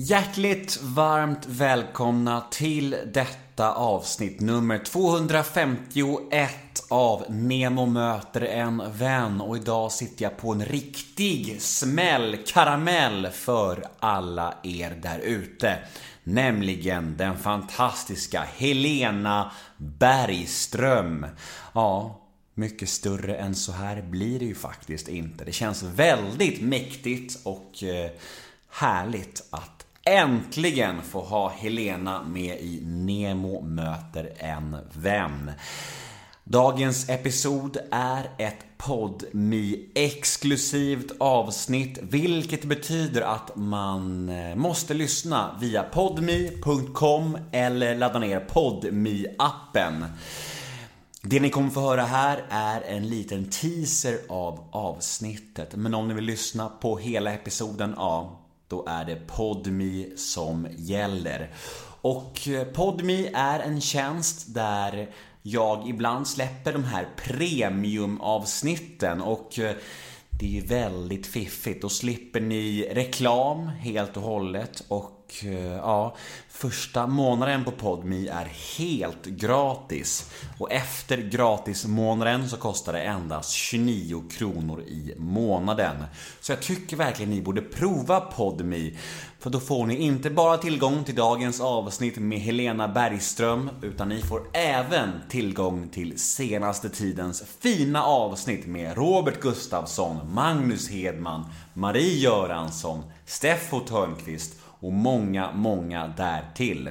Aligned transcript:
Hjärtligt 0.00 0.82
varmt 0.82 1.46
välkomna 1.46 2.40
till 2.50 2.96
detta 3.14 3.72
avsnitt 3.72 4.40
nummer 4.40 4.78
251 4.78 6.50
av 6.88 7.24
Nemo 7.28 7.86
möter 7.86 8.40
en 8.40 8.82
vän 8.92 9.40
och 9.40 9.56
idag 9.56 9.92
sitter 9.92 10.22
jag 10.22 10.36
på 10.36 10.52
en 10.52 10.64
riktig 10.64 11.62
smällkaramell 11.62 13.28
för 13.32 13.84
alla 13.98 14.54
er 14.62 14.98
där 15.02 15.18
ute. 15.18 15.78
Nämligen 16.24 17.16
den 17.16 17.38
fantastiska 17.38 18.46
Helena 18.56 19.52
Bergström. 19.76 21.26
Ja, 21.72 22.20
mycket 22.54 22.88
större 22.88 23.36
än 23.36 23.54
så 23.54 23.72
här 23.72 24.02
blir 24.02 24.38
det 24.38 24.44
ju 24.44 24.54
faktiskt 24.54 25.08
inte. 25.08 25.44
Det 25.44 25.52
känns 25.52 25.82
väldigt 25.82 26.62
mäktigt 26.62 27.38
och 27.44 27.82
eh, 27.82 28.10
härligt 28.70 29.44
att 29.50 29.78
äntligen 30.08 31.02
få 31.02 31.20
ha 31.20 31.48
Helena 31.48 32.22
med 32.22 32.60
i 32.60 32.80
Nemo 32.84 33.60
möter 33.60 34.32
en 34.36 34.76
vän. 34.92 35.50
Dagens 36.44 37.08
episod 37.08 37.76
är 37.90 38.30
ett 38.38 38.64
podmi 38.78 39.90
exklusivt 39.94 41.12
avsnitt 41.20 41.98
vilket 42.02 42.64
betyder 42.64 43.22
att 43.22 43.56
man 43.56 44.28
eh, 44.28 44.56
måste 44.56 44.94
lyssna 44.94 45.56
via 45.60 45.82
podmi.com 45.82 47.38
eller 47.52 47.94
ladda 47.94 48.18
ner 48.18 48.40
podmi 48.40 49.26
appen 49.38 50.04
det 51.22 51.40
ni 51.40 51.50
kommer 51.50 51.70
få 51.70 51.80
höra 51.80 52.02
här 52.02 52.44
är 52.48 52.80
en 52.80 53.08
liten 53.08 53.50
teaser 53.50 54.18
av 54.28 54.68
avsnittet. 54.72 55.74
Men 55.76 55.94
om 55.94 56.08
ni 56.08 56.14
vill 56.14 56.24
lyssna 56.24 56.68
på 56.68 56.98
hela 56.98 57.32
episoden, 57.32 57.94
ja, 57.96 58.40
då 58.68 58.84
är 58.88 59.04
det 59.04 59.16
Podmi 59.16 60.12
som 60.16 60.68
gäller. 60.76 61.50
Och 62.00 62.48
eh, 62.48 62.64
Podmi 62.64 63.30
är 63.34 63.60
en 63.60 63.80
tjänst 63.80 64.54
där 64.54 65.10
jag 65.42 65.88
ibland 65.88 66.28
släpper 66.28 66.72
de 66.72 66.84
här 66.84 67.08
premiumavsnitten 67.16 69.20
och 69.20 69.58
eh, 69.58 69.76
det 70.38 70.46
är 70.46 70.50
ju 70.50 70.60
väldigt 70.60 71.26
fiffigt. 71.26 71.82
Då 71.82 71.88
slipper 71.88 72.40
ni 72.40 72.88
reklam 72.92 73.66
helt 73.66 74.16
och 74.16 74.22
hållet 74.22 74.84
och 74.88 75.34
eh, 75.44 75.72
ja, 75.72 76.16
första 76.48 77.06
månaden 77.06 77.64
på 77.64 77.70
Podmi 77.70 78.28
är 78.28 78.48
helt 78.78 79.24
gratis. 79.24 80.30
Och 80.58 80.72
efter 80.72 81.18
gratismånaden 81.18 82.48
så 82.48 82.56
kostar 82.56 82.92
det 82.92 83.00
endast 83.00 83.50
29 83.50 84.22
kronor 84.30 84.80
i 84.82 85.14
månaden. 85.16 85.96
Så 86.40 86.52
jag 86.52 86.62
tycker 86.62 86.96
verkligen 86.96 87.30
ni 87.30 87.42
borde 87.42 87.62
prova 87.62 88.20
Podmi. 88.20 88.96
För 89.40 89.50
då 89.50 89.60
får 89.60 89.86
ni 89.86 89.96
inte 89.96 90.30
bara 90.30 90.56
tillgång 90.56 91.04
till 91.04 91.14
dagens 91.14 91.60
avsnitt 91.60 92.18
med 92.18 92.38
Helena 92.38 92.88
Bergström, 92.88 93.70
utan 93.82 94.08
ni 94.08 94.22
får 94.22 94.42
även 94.52 95.10
tillgång 95.28 95.88
till 95.88 96.18
senaste 96.18 96.88
tidens 96.88 97.42
fina 97.60 98.02
avsnitt 98.02 98.66
med 98.66 98.96
Robert 98.96 99.40
Gustafsson, 99.40 100.34
Magnus 100.34 100.90
Hedman, 100.90 101.44
Marie 101.74 102.18
Göransson, 102.18 103.02
Steffo 103.26 103.80
Törnqvist 103.80 104.54
och 104.62 104.92
många, 104.92 105.52
många 105.52 106.08
därtill. 106.08 106.90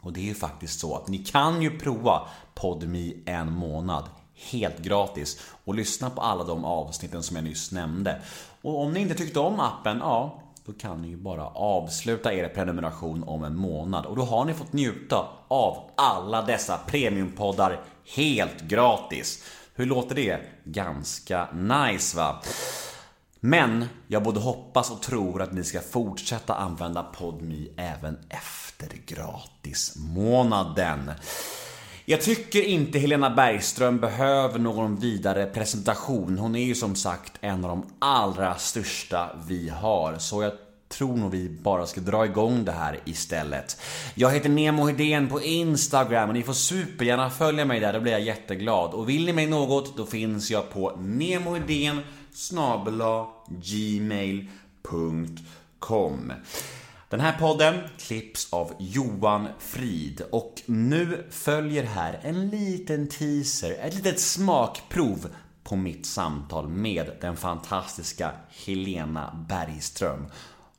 Och 0.00 0.12
det 0.12 0.20
är 0.20 0.24
ju 0.24 0.34
faktiskt 0.34 0.80
så 0.80 0.96
att 0.96 1.08
ni 1.08 1.18
kan 1.18 1.62
ju 1.62 1.78
prova 1.78 2.28
Podmi 2.54 3.22
en 3.26 3.52
månad 3.52 4.04
helt 4.50 4.78
gratis 4.78 5.40
och 5.64 5.74
lyssna 5.74 6.10
på 6.10 6.20
alla 6.20 6.44
de 6.44 6.64
avsnitten 6.64 7.22
som 7.22 7.36
jag 7.36 7.44
nyss 7.44 7.72
nämnde. 7.72 8.20
Och 8.62 8.80
om 8.80 8.92
ni 8.92 9.00
inte 9.00 9.14
tyckte 9.14 9.40
om 9.40 9.60
appen, 9.60 9.98
ja, 9.98 10.41
då 10.64 10.72
kan 10.72 11.02
ni 11.02 11.08
ju 11.08 11.16
bara 11.16 11.46
avsluta 11.46 12.32
er 12.32 12.48
prenumeration 12.48 13.22
om 13.22 13.44
en 13.44 13.56
månad 13.56 14.06
och 14.06 14.16
då 14.16 14.22
har 14.22 14.44
ni 14.44 14.54
fått 14.54 14.72
njuta 14.72 15.28
av 15.48 15.90
alla 15.96 16.42
dessa 16.42 16.78
premiumpoddar 16.78 17.80
helt 18.16 18.60
gratis. 18.60 19.44
Hur 19.74 19.86
låter 19.86 20.14
det? 20.14 20.40
Ganska 20.64 21.48
nice 21.52 22.16
va? 22.16 22.42
Men 23.40 23.84
jag 24.06 24.22
både 24.22 24.40
hoppas 24.40 24.90
och 24.90 25.02
tror 25.02 25.42
att 25.42 25.52
ni 25.52 25.64
ska 25.64 25.80
fortsätta 25.80 26.54
använda 26.54 27.02
PodMe 27.02 27.66
även 27.76 28.18
efter 28.28 28.88
gratismånaden. 29.06 31.10
Jag 32.04 32.20
tycker 32.20 32.62
inte 32.62 32.98
Helena 32.98 33.30
Bergström 33.30 33.98
behöver 33.98 34.58
någon 34.58 34.96
vidare 34.96 35.46
presentation. 35.46 36.38
Hon 36.38 36.56
är 36.56 36.64
ju 36.64 36.74
som 36.74 36.94
sagt 36.94 37.32
en 37.40 37.64
av 37.64 37.70
de 37.70 37.84
allra 37.98 38.54
största 38.54 39.30
vi 39.48 39.68
har. 39.68 40.18
Så 40.18 40.42
jag 40.42 40.52
tror 40.88 41.16
nog 41.16 41.30
vi 41.30 41.48
bara 41.48 41.86
ska 41.86 42.00
dra 42.00 42.24
igång 42.24 42.64
det 42.64 42.72
här 42.72 43.00
istället. 43.04 43.80
Jag 44.14 44.30
heter 44.30 44.48
Nemo 44.48 44.86
Hedén 44.86 45.28
på 45.28 45.42
Instagram 45.42 46.28
och 46.28 46.34
ni 46.34 46.42
får 46.42 46.52
supergärna 46.52 47.30
följa 47.30 47.64
mig 47.64 47.80
där, 47.80 47.92
då 47.92 48.00
blir 48.00 48.12
jag 48.12 48.20
jätteglad. 48.20 48.94
Och 48.94 49.08
vill 49.08 49.24
ni 49.24 49.32
mig 49.32 49.46
något, 49.46 49.96
då 49.96 50.06
finns 50.06 50.50
jag 50.50 50.70
på 50.70 50.96
nemohedén 50.96 52.00
snabela 52.32 53.26
gmail.com 53.48 54.52
den 57.12 57.20
här 57.20 57.38
podden 57.38 57.74
klipps 57.98 58.52
av 58.52 58.72
Johan 58.78 59.48
Frid 59.58 60.22
och 60.30 60.62
nu 60.66 61.26
följer 61.30 61.84
här 61.84 62.20
en 62.22 62.48
liten 62.48 63.08
teaser, 63.08 63.76
ett 63.80 63.94
litet 63.94 64.20
smakprov 64.20 65.28
på 65.64 65.76
mitt 65.76 66.06
samtal 66.06 66.68
med 66.68 67.10
den 67.20 67.36
fantastiska 67.36 68.30
Helena 68.66 69.46
Bergström. 69.48 70.26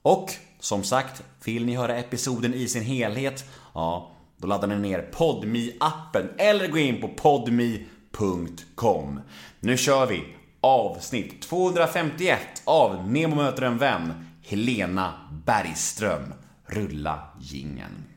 Och 0.02 0.32
som 0.60 0.84
sagt, 0.84 1.24
vill 1.44 1.66
ni 1.66 1.76
höra 1.76 1.98
episoden 1.98 2.54
i 2.54 2.68
sin 2.68 2.84
helhet? 2.84 3.46
Ja, 3.74 4.12
då 4.38 4.48
laddar 4.48 4.68
ni 4.68 4.76
ner 4.76 5.02
podmi 5.02 5.78
appen 5.80 6.30
eller 6.38 6.68
gå 6.68 6.78
in 6.78 7.02
på 7.02 7.08
podmi.com. 7.08 9.20
Nu 9.60 9.78
kör 9.78 10.06
vi! 10.06 10.24
avsnitt 10.64 11.42
251 11.42 12.40
av 12.64 13.08
Nemo 13.08 13.36
möter 13.36 13.62
en 13.62 13.78
vän, 13.78 14.26
Helena 14.46 15.30
Bergström. 15.46 16.34
Rulla 16.66 17.34
gingen. 17.40 18.13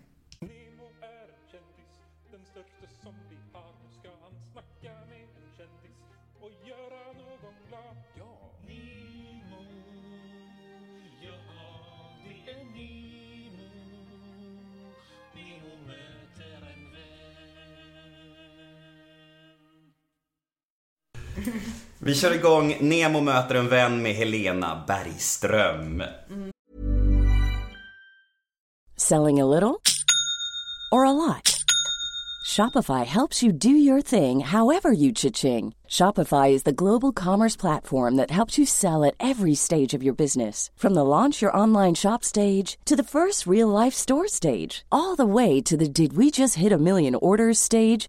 Vi 21.99 22.15
kör 22.15 22.35
igång 22.35 22.77
Nemo 22.81 23.21
möter 23.21 23.55
en 23.55 23.69
vän 23.69 24.03
med 24.03 24.15
Helena 24.15 24.85
Bergström. 24.87 26.03
Selling 28.97 29.41
a 29.41 29.47
little 29.47 29.83
or 30.93 31.05
a 31.05 31.13
lot? 31.13 31.65
Shopify 32.47 33.05
helps 33.05 33.43
you 33.43 33.53
do 33.53 33.71
your 33.71 34.01
thing 34.01 34.41
however 34.41 34.93
you 34.93 35.13
cha-ching. 35.13 35.75
Shopify 35.89 36.53
is 36.53 36.63
the 36.63 36.73
global 36.73 37.13
commerce 37.13 37.57
platform 37.57 38.17
that 38.17 38.31
helps 38.31 38.57
you 38.57 38.65
sell 38.65 39.05
at 39.05 39.15
every 39.19 39.55
stage 39.55 39.93
of 39.95 40.03
your 40.03 40.15
business. 40.15 40.71
From 40.77 40.95
the 40.95 41.05
launch 41.05 41.43
your 41.43 41.57
online 41.57 41.95
shop 41.95 42.25
stage 42.25 42.79
to 42.85 42.97
the 42.97 43.03
first 43.03 43.47
real 43.47 43.69
life 43.69 43.95
store 43.95 44.29
stage, 44.29 44.85
all 44.91 45.17
the 45.17 45.27
way 45.27 45.61
to 45.63 45.77
the 45.77 45.89
did 45.89 46.17
we 46.17 46.31
just 46.31 46.55
hit 46.55 46.73
a 46.73 46.79
million 46.79 47.15
orders 47.15 47.59
stage. 47.59 48.09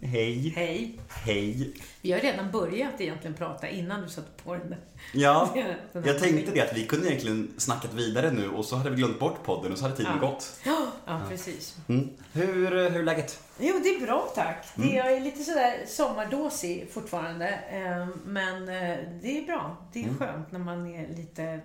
Hej. 0.00 0.48
Hej. 0.56 0.98
Hej. 1.08 1.74
Vi 2.02 2.12
har 2.12 2.20
redan 2.20 2.50
börjat 2.50 3.00
egentligen 3.00 3.34
prata 3.36 3.68
innan 3.68 4.02
du 4.02 4.08
satte 4.08 4.42
på 4.44 4.54
den 4.54 4.70
där. 4.70 4.78
Ja, 5.14 5.50
Den 5.92 6.04
jag 6.04 6.18
tänkte 6.18 6.52
det 6.52 6.60
att 6.60 6.76
vi 6.76 6.86
kunde 6.86 7.06
egentligen 7.08 7.50
snackat 7.56 7.94
vidare 7.94 8.30
nu 8.30 8.48
och 8.48 8.64
så 8.64 8.76
hade 8.76 8.90
vi 8.90 8.96
glömt 8.96 9.18
bort 9.20 9.42
podden 9.44 9.72
och 9.72 9.78
så 9.78 9.84
hade 9.84 9.96
tiden 9.96 10.12
Ja. 10.22 10.28
gått. 10.28 10.60
Ja, 10.64 10.86
ja 11.06 11.20
precis. 11.28 11.76
Mm. 11.88 12.08
Hur, 12.32 12.46
hur 12.90 12.98
är 12.98 13.02
läget? 13.02 13.40
Jo, 13.58 13.80
det 13.82 13.88
är 13.88 14.00
bra 14.06 14.32
tack. 14.34 14.66
Mm. 14.76 14.88
Det 14.88 14.98
är 14.98 15.20
lite 15.20 15.42
sådär 15.42 15.74
sommardåsig 15.86 16.88
fortfarande. 16.90 17.48
eh, 17.70 18.08
Men 18.26 18.62
eh, 18.62 18.98
det 19.22 19.38
är 19.38 19.46
bra. 19.46 19.76
Det 19.92 19.98
är 20.00 20.04
Mm. 20.04 20.18
skönt 20.18 20.52
när 20.52 20.58
man 20.58 20.86
är 20.94 21.08
lite, 21.16 21.60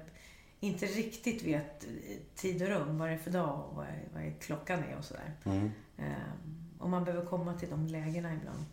inte 0.59 0.85
riktigt 0.85 1.43
vet 1.43 1.85
tid 2.35 2.61
och 2.61 2.67
rum. 2.67 2.97
Vad 2.97 3.09
det 3.09 3.13
är 3.13 3.17
för 3.17 3.31
dag 3.31 3.65
och 3.69 3.75
vad, 3.75 3.85
är- 3.85 4.07
vad 4.13 4.23
är 4.23 4.33
klockan 4.41 4.79
är 4.91 4.97
och 4.97 5.05
sådär. 5.05 5.31
Mm. 5.45 5.71
Och 6.81 6.89
man 6.89 7.03
behöver 7.03 7.25
komma 7.25 7.53
till 7.53 7.69
de 7.69 7.87
lägena 7.87 8.33
ibland. 8.33 8.65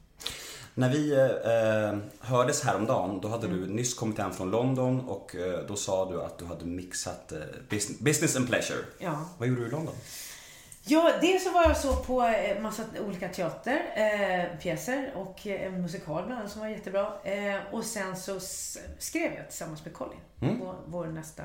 När 0.75 0.91
vi 0.91 1.13
eh, 1.13 1.99
hördes 2.29 2.65
häromdagen, 2.65 3.21
då 3.21 3.29
hade 3.29 3.49
du 3.49 3.67
nyss 3.67 3.95
kommit 3.95 4.19
hem 4.19 4.33
från 4.33 4.51
London 4.51 5.01
och 5.09 5.35
eh, 5.37 5.67
då 5.69 5.77
sa 5.77 6.11
du 6.11 6.23
att 6.23 6.39
du 6.39 6.45
hade 6.45 6.65
mixat 6.65 7.33
eh, 7.33 7.39
business, 7.71 7.99
business 8.01 8.37
and 8.37 8.47
pleasure. 8.49 8.79
Ja. 8.99 9.25
Vad 9.39 9.49
gjorde 9.49 9.61
du 9.61 9.67
i 9.67 9.71
London? 9.71 9.95
Ja, 10.85 11.13
dels 11.21 11.45
så 11.45 11.51
var 11.51 11.63
jag 11.63 11.77
så 11.77 11.97
på 11.97 12.23
eh, 12.23 12.61
massa 12.63 12.83
olika 13.07 13.29
teaterpjäser 13.29 15.13
eh, 15.15 15.21
och 15.21 15.47
eh, 15.47 15.67
en 15.67 15.83
musikal 15.83 16.25
bland 16.27 16.41
annat 16.41 16.53
som 16.53 16.61
var 16.61 16.69
jättebra. 16.69 17.13
Eh, 17.25 17.57
och 17.73 17.85
sen 17.85 18.17
så 18.17 18.41
skrev 18.99 19.33
jag 19.33 19.49
tillsammans 19.49 19.85
med 19.85 19.95
Colin, 19.95 20.19
Mm. 20.41 20.59
vår, 20.61 20.75
vår 20.87 21.07
nästa 21.07 21.43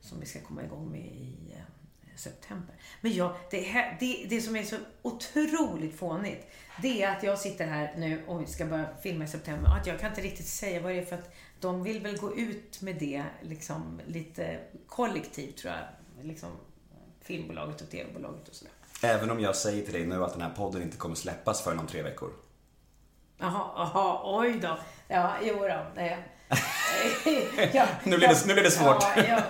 som 0.00 0.20
vi 0.20 0.26
ska 0.26 0.40
komma 0.40 0.62
igång 0.62 0.90
med 0.90 1.00
i 1.00 1.54
september. 2.22 2.74
Men 3.00 3.12
ja, 3.14 3.36
det, 3.50 3.60
här, 3.60 3.96
det, 4.00 4.26
det 4.28 4.40
som 4.40 4.56
är 4.56 4.62
så 4.62 4.76
otroligt 5.02 5.98
fånigt, 5.98 6.46
det 6.82 7.02
är 7.02 7.16
att 7.16 7.22
jag 7.22 7.38
sitter 7.38 7.66
här 7.66 7.94
nu 7.96 8.22
och 8.26 8.48
ska 8.48 8.64
börja 8.66 8.86
filma 9.02 9.24
i 9.24 9.28
september 9.28 9.70
och 9.70 9.76
att 9.76 9.86
jag 9.86 10.00
kan 10.00 10.08
inte 10.08 10.20
riktigt 10.20 10.46
säga 10.46 10.80
vad 10.80 10.92
det 10.92 10.98
är 10.98 11.04
för 11.04 11.16
att 11.16 11.34
de 11.60 11.82
vill 11.82 12.00
väl 12.02 12.16
gå 12.18 12.36
ut 12.36 12.80
med 12.82 12.96
det 12.96 13.24
liksom 13.42 14.00
lite 14.06 14.58
kollektivt 14.86 15.56
tror 15.56 15.72
jag. 15.74 16.26
Liksom 16.26 16.50
filmbolaget 17.22 17.80
och 17.80 17.90
tv-bolaget 17.90 18.48
och 18.48 18.54
sådär. 18.54 18.72
Även 19.02 19.30
om 19.30 19.40
jag 19.40 19.56
säger 19.56 19.84
till 19.84 19.92
dig 19.92 20.06
nu 20.06 20.24
att 20.24 20.32
den 20.32 20.42
här 20.42 20.50
podden 20.50 20.82
inte 20.82 20.96
kommer 20.96 21.14
släppas 21.14 21.62
förrän 21.62 21.78
om 21.78 21.86
tre 21.86 22.02
veckor. 22.02 22.30
Jaha, 23.38 23.70
jaha, 23.76 24.20
oj 24.40 24.58
då. 24.62 24.78
Ja, 25.08 25.32
jo 25.42 25.54
då. 25.58 25.86
Nej. 25.94 26.18
ja, 27.72 27.86
Nu 28.04 28.16
blir 28.16 28.28
det- 28.28 28.46
nu 28.46 28.52
blir 28.54 28.62
det 28.64 28.70
svårt. 28.70 29.02
Ja, 29.16 29.24
ja, 29.28 29.40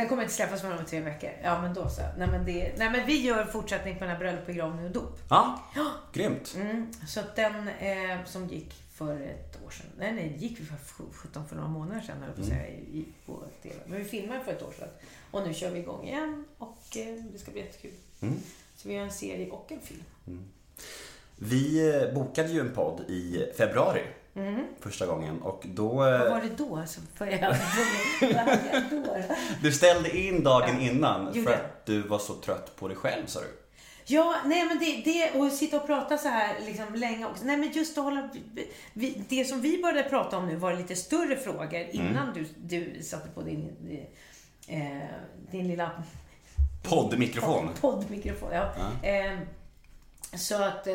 den 0.00 0.08
kommer 0.08 0.22
inte 0.22 0.34
släppas 0.34 0.60
förrän 0.60 0.78
om 0.78 0.84
tre 0.84 1.00
veckor. 1.00 1.30
Ja, 1.42 1.62
men 1.62 1.74
då 1.74 1.88
så. 1.88 2.02
Nej, 2.18 2.28
men, 2.28 2.44
det, 2.44 2.72
nej, 2.76 2.90
men 2.90 3.06
vi 3.06 3.20
gör 3.20 3.44
fortsättning 3.44 3.94
på 3.94 4.00
den 4.00 4.10
här 4.10 4.18
bröllop, 4.18 4.46
begravning 4.46 4.84
och 4.84 4.90
dop. 4.90 5.18
Ja, 5.30 5.60
grymt. 6.12 6.54
Mm, 6.56 6.92
så 7.08 7.20
att 7.20 7.36
den 7.36 7.68
eh, 7.68 8.24
som 8.24 8.48
gick 8.48 8.74
för 8.94 9.20
ett 9.20 9.64
år 9.66 9.70
sedan. 9.70 9.86
Nej, 9.98 10.12
nej, 10.12 10.36
det 10.38 10.46
gick 10.46 10.60
vi 10.60 10.64
för 10.64 11.04
17 11.12 11.48
för 11.48 11.56
några 11.56 11.68
månader 11.68 12.00
sedan, 12.00 12.22
höll 12.22 12.32
på 12.32 12.40
att 12.40 12.46
säga, 12.46 12.68
i, 12.68 13.04
på 13.26 13.42
TV. 13.62 13.74
Men 13.86 13.98
vi 13.98 14.04
filmade 14.04 14.44
för 14.44 14.52
ett 14.52 14.62
år 14.62 14.72
sedan. 14.78 14.88
Och 15.30 15.46
nu 15.46 15.54
kör 15.54 15.70
vi 15.70 15.78
igång 15.78 16.06
igen 16.06 16.44
och 16.58 16.96
eh, 16.96 17.24
det 17.32 17.38
ska 17.38 17.50
bli 17.50 17.60
jättekul. 17.60 17.94
Mm. 18.20 18.34
Så 18.76 18.88
vi 18.88 18.94
gör 18.94 19.02
en 19.02 19.12
serie 19.12 19.50
och 19.50 19.72
en 19.72 19.80
film. 19.80 20.04
Vi 21.36 21.94
eh, 21.94 22.14
bokade 22.14 22.48
ju 22.48 22.60
en 22.60 22.74
podd 22.74 23.00
i 23.08 23.52
februari. 23.56 24.02
Första 24.80 25.06
gången 25.06 25.42
och 25.42 25.62
då... 25.66 25.88
Vad 25.88 26.14
eh, 26.14 26.30
var 26.30 26.40
det 26.40 26.56
då? 26.56 26.76
Hade 27.18 28.60
jag 28.70 28.82
då? 28.90 29.16
Du 29.62 29.72
ställde 29.72 30.18
in 30.18 30.44
dagen 30.44 30.76
Ja, 30.80 30.90
innan 30.90 31.34
för 31.34 31.52
att 31.52 31.86
du 31.86 32.02
var 32.02 32.18
så 32.18 32.34
trött 32.34 32.76
på 32.76 32.88
dig 32.88 32.96
själv 32.96 33.26
sa 33.26 33.40
du. 33.40 33.56
Ja, 34.04 34.36
nej 34.44 34.64
men 34.64 34.78
det, 34.78 35.02
det 35.04 35.40
och 35.40 35.52
sitta 35.52 35.76
och 35.80 35.86
prata 35.86 36.18
så 36.18 36.28
här 36.28 36.60
liksom 36.66 36.94
länge 36.94 37.26
också. 37.26 37.44
Nej 37.44 37.56
men 37.56 37.72
just 37.72 37.98
att 37.98 38.04
hålla, 38.04 38.28
vi, 38.92 39.24
det 39.28 39.44
som 39.44 39.60
vi 39.60 39.82
började 39.82 40.08
prata 40.08 40.36
om 40.36 40.46
nu 40.46 40.56
var 40.56 40.74
lite 40.74 40.96
större 40.96 41.36
frågor 41.36 41.86
innan 41.90 42.34
du, 42.34 42.46
du 42.56 43.02
satte 43.02 43.28
på 43.28 43.42
din, 43.42 43.76
eh, 44.68 44.80
din 45.50 45.68
lilla 45.68 45.90
Poddmikrofon. 46.82 47.68
Podd, 47.80 48.00
poddmikrofon, 48.00 48.48
ja. 48.52 48.72
Eh, 49.08 49.38
så 50.34 50.62
att, 50.62 50.86
eh, 50.86 50.94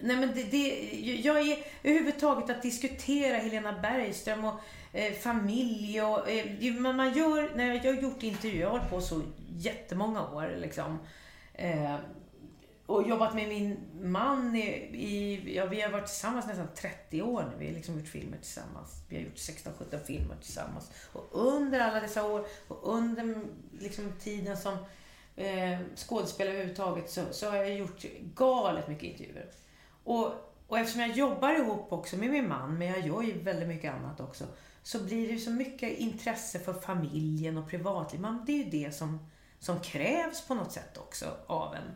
nej 0.00 0.16
men 0.16 0.34
det, 0.34 0.42
det, 0.42 0.90
jag 1.24 1.48
är 1.48 1.58
överhuvudtaget 1.82 2.50
att 2.50 2.62
diskutera 2.62 3.36
Helena 3.36 3.72
Bergström 3.82 4.44
och 4.44 4.60
eh, 4.92 5.12
familj 5.12 6.02
och, 6.02 6.30
eh, 6.30 6.74
men 6.74 6.96
man 6.96 7.12
gör, 7.14 7.56
när 7.56 7.74
jag 7.74 7.94
har 7.94 8.02
gjort 8.02 8.22
intervjuer, 8.22 8.60
jag 8.60 8.70
har 8.70 8.78
hållit 8.78 8.90
på 8.90 9.00
så 9.00 9.22
jättemånga 9.58 10.30
år 10.30 10.56
liksom. 10.60 10.98
Eh, 11.54 11.96
och 12.86 13.08
jobbat 13.08 13.34
med 13.34 13.48
min 13.48 13.78
man 14.02 14.56
i, 14.56 14.66
i, 14.92 15.56
ja 15.56 15.66
vi 15.66 15.80
har 15.80 15.90
varit 15.90 16.06
tillsammans 16.06 16.46
nästan 16.46 16.68
30 16.76 17.22
år 17.22 17.42
nu. 17.50 17.56
Vi 17.58 17.66
har 17.66 17.74
liksom 17.74 17.98
gjort 17.98 18.08
filmer 18.08 18.36
tillsammans. 18.36 19.02
Vi 19.08 19.16
har 19.16 19.22
gjort 19.22 19.34
16-17 19.34 20.04
filmer 20.04 20.36
tillsammans. 20.42 20.90
Och 21.12 21.28
under 21.32 21.80
alla 21.80 22.00
dessa 22.00 22.26
år 22.26 22.46
och 22.68 22.94
under 22.94 23.36
liksom 23.78 24.12
tiden 24.20 24.56
som 24.56 24.76
eh, 25.36 25.78
skådespelare 25.96 26.54
överhuvudtaget 26.54 27.10
så, 27.10 27.22
så 27.30 27.50
har 27.50 27.56
jag 27.56 27.74
gjort 27.74 28.04
galet 28.34 28.88
mycket 28.88 29.04
intervjuer. 29.04 29.46
Och, 30.04 30.32
och 30.66 30.78
eftersom 30.78 31.00
jag 31.00 31.10
jobbar 31.10 31.54
ihop 31.54 31.92
också 31.92 32.16
med 32.16 32.30
min 32.30 32.48
man, 32.48 32.78
men 32.78 32.88
jag 32.88 33.06
gör 33.06 33.22
ju 33.22 33.42
väldigt 33.42 33.68
mycket 33.68 33.94
annat 33.94 34.20
också, 34.20 34.44
så 34.82 35.04
blir 35.04 35.26
det 35.26 35.32
ju 35.32 35.38
så 35.38 35.50
mycket 35.50 35.98
intresse 35.98 36.58
för 36.58 36.74
familjen 36.74 37.58
och 37.58 37.68
privatliv. 37.68 38.20
Man, 38.20 38.44
det 38.46 38.52
är 38.52 38.64
ju 38.64 38.70
det 38.70 38.92
som, 38.94 39.30
som 39.58 39.80
krävs 39.80 40.46
på 40.46 40.54
något 40.54 40.72
sätt 40.72 40.98
också 40.98 41.36
av 41.46 41.74
en 41.74 41.94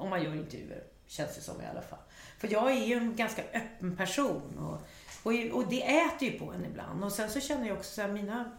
om 0.00 0.10
man 0.10 0.22
gör 0.22 0.34
intervjuer, 0.34 0.82
känns 1.06 1.34
det 1.34 1.40
som 1.40 1.60
i 1.60 1.66
alla 1.66 1.82
fall. 1.82 1.98
För 2.38 2.48
jag 2.52 2.70
är 2.70 2.86
ju 2.86 2.94
en 2.94 3.16
ganska 3.16 3.42
öppen 3.42 3.96
person 3.96 4.58
och, 4.58 4.86
och, 5.22 5.58
och 5.58 5.68
det 5.68 5.98
äter 5.98 6.28
ju 6.28 6.38
på 6.38 6.52
en 6.52 6.64
ibland. 6.64 7.04
Och 7.04 7.12
sen 7.12 7.30
så 7.30 7.40
känner 7.40 7.68
jag 7.68 7.76
också 7.76 8.02
att 8.02 8.10
mina, 8.10 8.50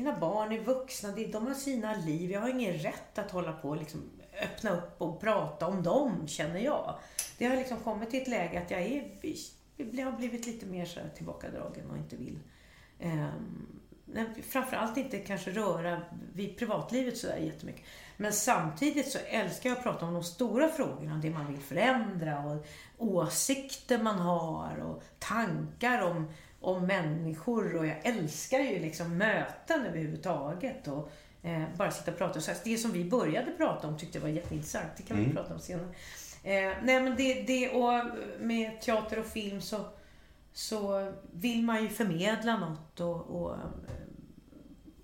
mina 0.00 0.18
barn 0.18 0.52
är 0.52 0.60
vuxna, 0.60 1.12
de 1.12 1.46
har 1.46 1.54
sina 1.54 1.94
liv. 1.94 2.30
Jag 2.30 2.40
har 2.40 2.48
ingen 2.48 2.74
rätt 2.74 3.18
att 3.18 3.30
hålla 3.30 3.52
på 3.52 3.68
och 3.68 3.76
liksom 3.76 4.02
öppna 4.42 4.70
upp 4.70 5.02
och 5.02 5.20
prata 5.20 5.66
om 5.66 5.82
dem, 5.82 6.28
känner 6.28 6.60
jag. 6.60 6.98
Det 7.38 7.46
har 7.46 7.56
liksom 7.56 7.76
kommit 7.76 8.10
till 8.10 8.22
ett 8.22 8.28
läge 8.28 8.62
att 8.62 8.70
jag 8.70 8.80
är, 8.80 9.04
jag 9.76 10.06
har 10.06 10.18
blivit 10.18 10.46
lite 10.46 10.66
mer 10.66 10.84
så 10.84 11.00
tillbakadragen 11.16 11.90
och 11.90 11.96
inte 11.96 12.16
vill 12.16 12.38
ehm, 12.98 13.66
framförallt 14.48 14.96
inte 14.96 15.18
kanske 15.18 15.50
röra 15.50 16.02
vid 16.32 16.58
privatlivet 16.58 17.18
sådär 17.18 17.36
jättemycket. 17.36 17.84
Men 18.16 18.32
samtidigt 18.32 19.08
så 19.08 19.18
älskar 19.18 19.70
jag 19.70 19.76
att 19.76 19.84
prata 19.84 20.06
om 20.06 20.14
de 20.14 20.24
stora 20.24 20.68
frågorna, 20.68 21.20
det 21.22 21.30
man 21.30 21.46
vill 21.46 21.60
förändra 21.60 22.38
och 22.40 22.66
åsikter 22.98 23.98
man 23.98 24.18
har 24.18 24.78
och 24.78 25.02
tankar 25.18 26.02
om, 26.02 26.32
om 26.60 26.86
människor 26.86 27.76
och 27.76 27.86
jag 27.86 28.06
älskar 28.06 28.58
ju 28.58 28.78
liksom 28.78 29.16
möten 29.16 29.86
överhuvudtaget 29.86 30.88
och 30.88 31.10
eh, 31.42 31.62
bara 31.76 31.90
sitta 31.90 32.10
och 32.10 32.18
prata. 32.18 32.40
Så 32.40 32.52
det 32.64 32.76
som 32.76 32.92
vi 32.92 33.04
började 33.04 33.50
prata 33.50 33.88
om 33.88 33.98
tyckte 33.98 34.18
jag 34.18 34.22
var 34.22 34.28
jätteintressant, 34.28 34.88
det 34.96 35.02
kan 35.02 35.16
vi 35.16 35.32
prata 35.32 35.54
om 35.54 35.60
senare. 35.60 35.88
Eh, 36.42 36.72
nej 36.82 37.02
men 37.02 37.16
det, 37.16 37.42
det 37.42 37.70
och 37.70 38.04
med 38.40 38.80
teater 38.80 39.18
och 39.18 39.26
film 39.26 39.60
så 39.60 39.84
så 40.52 41.12
vill 41.32 41.62
man 41.62 41.82
ju 41.82 41.88
förmedla 41.88 42.58
något 42.58 43.00
och, 43.00 43.16
och, 43.16 43.56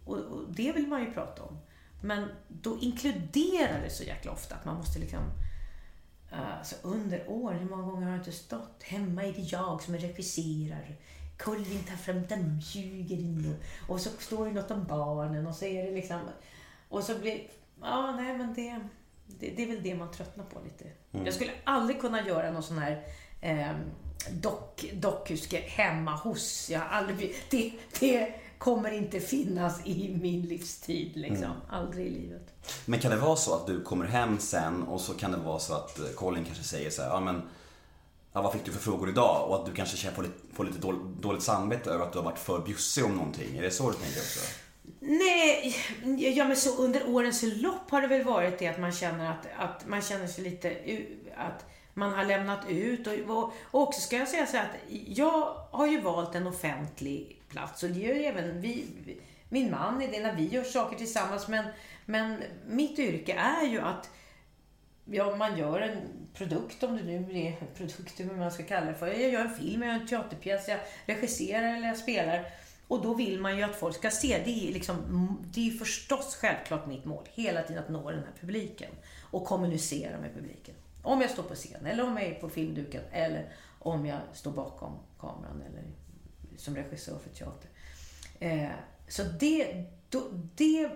och, 0.04 0.18
och 0.18 0.52
det 0.52 0.72
vill 0.72 0.86
man 0.86 1.00
ju 1.00 1.12
prata 1.12 1.42
om. 1.42 1.58
Men 2.02 2.28
då 2.48 2.78
inkluderar 2.78 3.80
det 3.84 3.90
så 3.90 4.04
jäkla 4.04 4.32
ofta 4.32 4.54
att 4.54 4.64
man 4.64 4.76
måste 4.76 4.98
liksom 4.98 5.20
eh, 6.32 6.58
Alltså 6.58 6.76
under 6.82 7.30
åren, 7.30 7.58
hur 7.58 7.68
många 7.68 7.82
gånger 7.82 8.06
har 8.06 8.12
jag 8.12 8.20
inte 8.20 8.32
stått? 8.32 8.82
Hemma 8.82 9.24
är 9.24 9.32
det 9.32 9.40
jag 9.40 9.82
som 9.82 9.96
regisserar. 9.96 10.96
Colin 11.38 11.84
tar 11.88 11.96
fram 11.96 12.26
dammsugaren 12.26 13.54
och, 13.88 13.94
och 13.94 14.00
så 14.00 14.10
står 14.18 14.46
det 14.46 14.52
något 14.52 14.70
om 14.70 14.84
barnen 14.84 15.46
och 15.46 15.54
så 15.54 15.64
är 15.64 15.84
det 15.86 15.90
liksom... 15.90 16.20
Och 16.88 17.02
så 17.02 17.18
blir... 17.18 17.40
Ja, 17.80 18.16
nej 18.16 18.38
men 18.38 18.54
det, 18.54 18.80
det, 19.26 19.50
det 19.56 19.62
är 19.62 19.66
väl 19.66 19.82
det 19.82 19.94
man 19.94 20.10
tröttnar 20.10 20.44
på 20.44 20.60
lite. 20.64 20.84
Jag 21.24 21.34
skulle 21.34 21.52
aldrig 21.64 22.00
kunna 22.00 22.26
göra 22.26 22.50
någon 22.50 22.62
sån 22.62 22.78
här 22.78 23.02
eh, 23.40 23.76
dock, 24.30 24.84
dokuske 24.92 25.56
hemma 25.56 26.16
hos. 26.16 26.70
Jag 26.70 26.82
aldrig, 26.90 27.34
det, 27.50 27.72
det 28.00 28.34
kommer 28.58 28.90
inte 28.90 29.20
finnas 29.20 29.86
i 29.86 30.16
min 30.22 30.42
livstid 30.42 31.12
liksom. 31.16 31.52
Aldrig 31.70 32.06
i 32.06 32.10
livet. 32.10 32.52
Men 32.84 33.00
kan 33.00 33.10
det 33.10 33.16
vara 33.16 33.36
så 33.36 33.54
att 33.54 33.66
du 33.66 33.82
kommer 33.82 34.06
hem 34.06 34.38
sen 34.38 34.82
och 34.82 35.00
så 35.00 35.14
kan 35.14 35.30
det 35.30 35.36
vara 35.36 35.58
så 35.58 35.74
att 35.74 35.98
eh, 35.98 36.06
Colin 36.14 36.44
kanske 36.44 36.64
säger 36.64 36.90
så 36.90 37.02
här, 37.02 37.08
ja 37.08 37.20
men 37.20 37.42
ja, 38.36 38.42
vad 38.42 38.52
fick 38.52 38.64
du 38.64 38.72
för 38.72 38.80
frågor 38.80 39.08
idag? 39.08 39.48
Och 39.48 39.54
att 39.54 39.66
du 39.66 39.72
kanske 39.72 39.96
känner- 39.96 40.14
får 40.14 40.22
lite, 40.22 40.34
får 40.52 40.64
lite 40.64 40.78
dåligt, 41.20 41.42
samvete 41.42 41.90
över 41.90 42.04
att 42.04 42.12
du 42.12 42.18
har 42.18 42.24
varit 42.24 42.38
för 42.38 42.58
bjussig 42.58 43.04
om 43.04 43.14
någonting. 43.14 43.56
Är 43.56 43.62
det 43.62 43.70
så 43.70 43.90
du 43.90 43.96
tänker 43.96 44.20
också? 44.20 44.40
Nej, 45.00 45.76
ja 46.36 46.44
men 46.44 46.56
så 46.56 46.76
under 46.76 47.08
årens 47.08 47.42
lopp 47.42 47.90
har 47.90 48.00
det 48.00 48.06
väl 48.06 48.24
varit 48.24 48.58
det 48.58 48.68
att 48.68 48.80
man 48.80 48.92
känner 48.92 49.30
att, 49.30 49.46
att 49.56 49.86
man 49.88 50.02
känner 50.02 50.26
sig 50.26 50.44
lite, 50.44 50.76
att 51.36 51.64
man 51.94 52.12
har 52.12 52.24
lämnat 52.24 52.68
ut 52.68 53.06
och, 53.06 53.36
och, 53.36 53.52
också 53.70 54.00
ska 54.00 54.16
jag 54.16 54.28
säga 54.28 54.46
så 54.46 54.56
här 54.56 54.64
att 54.64 54.76
jag 55.06 55.56
har 55.70 55.86
ju 55.86 56.00
valt 56.00 56.34
en 56.34 56.46
offentlig 56.46 57.42
plats 57.48 57.82
och 57.82 57.90
det 57.90 58.00
gör 58.00 58.14
ju 58.14 58.24
även 58.24 58.60
vi, 58.60 58.86
min 59.48 59.70
man 59.70 60.02
i 60.02 60.06
det 60.06 60.20
när 60.20 60.36
vi 60.36 60.48
gör 60.48 60.64
saker 60.64 60.96
tillsammans 60.96 61.48
men, 61.48 61.64
men 62.04 62.42
mitt 62.68 62.98
yrke 62.98 63.32
är 63.32 63.66
ju 63.66 63.80
att 63.80 64.10
Ja, 65.10 65.36
man 65.36 65.58
gör 65.58 65.80
en 65.80 65.98
produkt, 66.34 66.82
om 66.82 66.96
det 66.96 67.02
nu 67.02 67.38
är 67.38 67.46
en 67.46 67.74
produkt, 67.76 68.20
hur 68.20 68.36
man 68.36 68.50
ska 68.50 68.62
kalla 68.62 68.86
det 68.86 68.94
för. 68.94 69.06
Jag 69.06 69.30
gör 69.30 69.44
en 69.44 69.54
film, 69.54 69.82
jag 69.82 69.92
gör 69.92 70.00
en 70.00 70.06
teaterpjäs, 70.06 70.68
jag 70.68 70.78
regisserar 71.06 71.76
eller 71.76 71.88
jag 71.88 71.96
spelar. 71.96 72.46
Och 72.88 73.02
då 73.02 73.14
vill 73.14 73.40
man 73.40 73.56
ju 73.56 73.62
att 73.62 73.76
folk 73.76 73.96
ska 73.96 74.10
se. 74.10 74.42
Det 74.44 74.68
är, 74.68 74.72
liksom, 74.72 74.96
det 75.54 75.68
är 75.68 75.70
förstås 75.70 76.36
självklart 76.40 76.86
mitt 76.86 77.04
mål, 77.04 77.24
hela 77.34 77.62
tiden 77.62 77.82
att 77.82 77.90
nå 77.90 78.10
den 78.10 78.20
här 78.20 78.32
publiken. 78.40 78.90
Och 79.30 79.44
kommunicera 79.44 80.18
med 80.18 80.34
publiken. 80.34 80.74
Om 81.02 81.20
jag 81.20 81.30
står 81.30 81.42
på 81.42 81.54
scen, 81.54 81.86
eller 81.86 82.04
om 82.04 82.16
jag 82.16 82.26
är 82.26 82.34
på 82.34 82.48
filmduken, 82.48 83.02
eller 83.12 83.52
om 83.78 84.06
jag 84.06 84.18
står 84.32 84.50
bakom 84.50 84.92
kameran, 85.20 85.62
eller 85.70 85.82
som 86.56 86.76
regissör 86.76 87.18
för 87.18 87.30
teater. 87.30 87.70
Eh, 88.40 88.70
så 89.08 89.22
det, 89.22 89.84
då, 90.08 90.22
det 90.54 90.90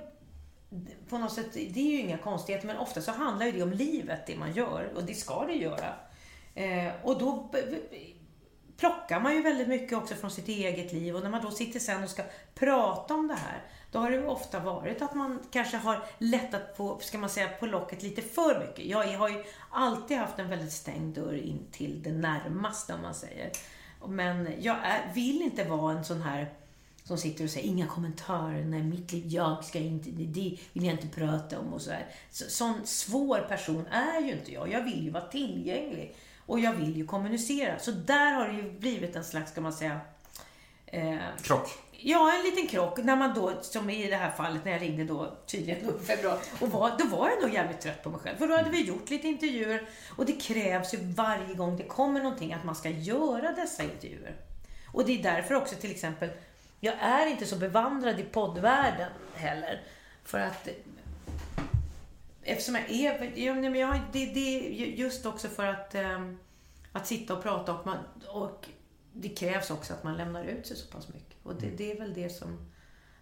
på 1.08 1.18
något 1.18 1.32
sätt, 1.32 1.52
det 1.52 1.80
är 1.80 1.92
ju 1.92 2.00
inga 2.00 2.18
konstigheter, 2.18 2.66
men 2.66 2.76
ofta 2.76 3.00
så 3.00 3.12
handlar 3.12 3.46
ju 3.46 3.52
det 3.52 3.62
om 3.62 3.72
livet, 3.72 4.26
det 4.26 4.36
man 4.36 4.52
gör. 4.52 4.92
Och 4.96 5.04
det 5.04 5.14
ska 5.14 5.46
det 5.46 5.54
göra. 5.54 5.94
Eh, 6.54 6.92
och 7.02 7.18
då 7.18 7.50
plockar 8.76 9.20
man 9.20 9.34
ju 9.34 9.42
väldigt 9.42 9.68
mycket 9.68 9.98
också 9.98 10.14
från 10.14 10.30
sitt 10.30 10.48
eget 10.48 10.92
liv. 10.92 11.16
Och 11.16 11.22
när 11.22 11.30
man 11.30 11.42
då 11.42 11.50
sitter 11.50 11.80
sen 11.80 12.04
och 12.04 12.10
ska 12.10 12.22
prata 12.54 13.14
om 13.14 13.28
det 13.28 13.34
här, 13.34 13.62
då 13.92 13.98
har 13.98 14.10
det 14.10 14.16
ju 14.16 14.26
ofta 14.26 14.60
varit 14.60 15.02
att 15.02 15.14
man 15.14 15.42
kanske 15.50 15.76
har 15.76 16.04
lättat 16.18 16.76
på, 16.76 16.98
ska 17.00 17.18
man 17.18 17.30
säga, 17.30 17.48
på 17.48 17.66
locket 17.66 18.02
lite 18.02 18.22
för 18.22 18.60
mycket. 18.60 18.84
Jag 18.84 19.18
har 19.18 19.28
ju 19.28 19.44
alltid 19.70 20.16
haft 20.16 20.38
en 20.38 20.48
väldigt 20.48 20.72
stängd 20.72 21.14
dörr 21.14 21.34
in 21.34 21.66
till 21.70 22.02
det 22.02 22.12
närmaste, 22.12 22.94
om 22.94 23.02
man 23.02 23.14
säger. 23.14 23.50
Men 24.06 24.48
jag 24.60 24.76
är, 24.76 25.14
vill 25.14 25.42
inte 25.42 25.64
vara 25.64 25.98
en 25.98 26.04
sån 26.04 26.22
här 26.22 26.54
som 27.10 27.18
sitter 27.18 27.44
och 27.44 27.50
säger 27.50 27.68
inga 27.68 27.86
kommentarer, 27.86 28.64
nej 28.64 28.82
mitt 28.82 29.12
liv, 29.12 29.24
jag 29.26 29.64
ska 29.64 29.78
inte, 29.78 30.10
det 30.10 30.58
vill 30.72 30.84
jag 30.84 30.94
inte 30.94 31.08
prata 31.08 31.58
om 31.58 31.72
och 31.72 31.82
så 31.82 31.90
här. 31.90 32.06
Så, 32.30 32.44
sån 32.50 32.86
svår 32.86 33.38
person 33.48 33.86
är 33.86 34.20
ju 34.20 34.32
inte 34.32 34.52
jag. 34.52 34.72
Jag 34.72 34.82
vill 34.82 35.04
ju 35.04 35.10
vara 35.10 35.26
tillgänglig. 35.26 36.14
Och 36.46 36.60
jag 36.60 36.72
vill 36.72 36.96
ju 36.96 37.06
kommunicera. 37.06 37.78
Så 37.78 37.90
där 37.90 38.32
har 38.32 38.48
det 38.48 38.54
ju 38.54 38.70
blivit 38.70 39.16
en 39.16 39.24
slags, 39.24 39.50
ska 39.50 39.60
man 39.60 39.72
säga, 39.72 40.00
eh, 40.86 41.16
Krock. 41.42 41.68
Ja, 41.92 42.34
en 42.38 42.44
liten 42.44 42.66
krock. 42.66 42.98
När 42.98 43.16
man 43.16 43.34
då, 43.34 43.52
som 43.62 43.90
i 43.90 44.06
det 44.06 44.16
här 44.16 44.30
fallet 44.30 44.64
när 44.64 44.72
jag 44.72 44.82
ringde 44.82 45.04
då 45.04 45.36
tydligen 45.46 45.86
då 45.86 46.02
i 46.02 46.04
februari. 46.04 46.38
Och 46.60 46.68
var, 46.68 46.92
då 46.98 47.16
var 47.16 47.30
jag 47.30 47.42
nog 47.42 47.54
jävligt 47.54 47.80
trött 47.80 48.02
på 48.02 48.10
mig 48.10 48.20
själv. 48.20 48.36
För 48.36 48.48
då 48.48 48.56
hade 48.56 48.70
vi 48.70 48.82
gjort 48.82 49.10
lite 49.10 49.28
intervjuer. 49.28 49.88
Och 50.16 50.26
det 50.26 50.32
krävs 50.32 50.94
ju 50.94 50.98
varje 51.02 51.54
gång 51.54 51.76
det 51.76 51.84
kommer 51.84 52.22
någonting 52.22 52.52
att 52.52 52.64
man 52.64 52.74
ska 52.74 52.90
göra 52.90 53.52
dessa 53.52 53.82
intervjuer. 53.82 54.36
Och 54.92 55.04
det 55.04 55.18
är 55.18 55.22
därför 55.22 55.54
också 55.54 55.76
till 55.76 55.90
exempel, 55.90 56.30
jag 56.80 56.94
är 57.00 57.26
inte 57.26 57.46
så 57.46 57.56
bevandrad 57.56 58.20
i 58.20 58.22
poddvärlden 58.22 59.12
heller. 59.34 59.82
För 60.24 60.38
att 60.38 60.68
Eftersom 62.42 62.74
jag 62.74 62.90
är, 62.90 63.38
ja, 63.38 63.54
men 63.54 63.74
jag, 63.74 64.00
det, 64.12 64.26
det 64.26 64.40
är 64.40 64.70
just 64.86 65.26
också 65.26 65.48
för 65.48 65.66
att, 65.66 65.94
ehm, 65.94 66.38
att 66.92 67.06
sitta 67.06 67.34
och 67.34 67.42
prata 67.42 67.74
och, 67.74 67.86
man, 67.86 67.98
och 68.28 68.68
det 69.12 69.28
krävs 69.28 69.70
också 69.70 69.92
att 69.92 70.04
man 70.04 70.16
lämnar 70.16 70.44
ut 70.44 70.66
sig 70.66 70.76
så 70.76 70.86
pass 70.86 71.08
mycket. 71.08 71.36
Och 71.42 71.54
det, 71.54 71.70
det 71.70 71.92
är 71.92 71.98
väl 71.98 72.14
det 72.14 72.30
som, 72.30 72.70